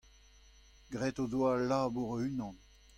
[0.95, 2.55] Graet o doa al labour o-unan.